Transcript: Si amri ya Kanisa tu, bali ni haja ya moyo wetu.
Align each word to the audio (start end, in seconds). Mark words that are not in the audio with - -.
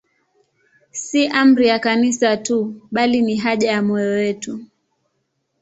Si 0.91 1.27
amri 1.31 1.67
ya 1.67 1.79
Kanisa 1.79 2.37
tu, 2.37 2.81
bali 2.91 3.21
ni 3.21 3.35
haja 3.37 3.71
ya 3.71 3.81
moyo 3.81 4.09
wetu. 4.09 4.65